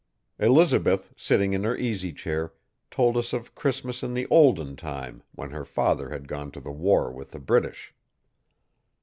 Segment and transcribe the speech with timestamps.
[0.39, 2.53] Elizabeth, sitting in her easy chair,
[2.89, 7.11] told of Christmas in the olden time when her father had gone to the war
[7.11, 7.93] with the British.